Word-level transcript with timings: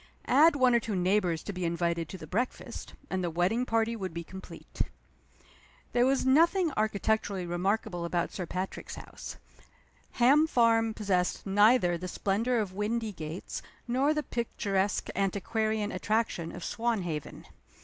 Add 0.25 0.55
one 0.55 0.73
or 0.73 0.79
two 0.79 0.95
neighbors 0.95 1.43
to 1.43 1.53
be 1.53 1.63
invited 1.63 2.09
to 2.09 2.17
the 2.17 2.25
breakfast 2.25 2.95
and 3.11 3.23
the 3.23 3.29
wedding 3.29 3.67
party 3.67 3.95
would 3.95 4.15
be 4.15 4.23
complete. 4.23 4.81
There 5.91 6.07
was 6.07 6.25
nothing 6.25 6.71
architecturally 6.75 7.45
remarkable 7.45 8.03
about 8.03 8.31
Sir 8.31 8.47
Patrick's 8.47 8.95
house. 8.95 9.37
Ham 10.13 10.47
Farm 10.47 10.95
possessed 10.95 11.45
neither 11.45 11.99
the 11.99 12.07
splendor 12.07 12.57
of 12.57 12.73
Windygates 12.73 13.61
nor 13.87 14.11
the 14.11 14.23
picturesque 14.23 15.09
antiquarian 15.15 15.91
attraction 15.91 16.51
of 16.51 16.63
Swanhaven. 16.63 17.45